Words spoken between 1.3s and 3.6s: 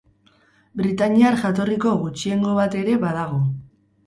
jatorriko gutxiengo bat ere badago.